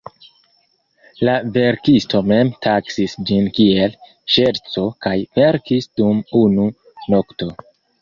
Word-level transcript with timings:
La 1.29 1.35
verkisto 1.57 2.21
mem 2.31 2.49
taksis 2.67 3.15
ĝin 3.29 3.51
kiel 3.59 3.95
"ŝerco" 4.39 4.89
kaj 5.07 5.15
verkis 5.41 5.93
dum 6.03 6.27
unu 6.45 6.71
nokto. 7.17 7.57